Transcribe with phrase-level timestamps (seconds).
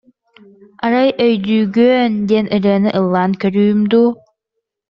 [0.85, 4.09] «Арай «Өйдүүгүөн» диэн ырыаны ыллаан көрүүм дуу»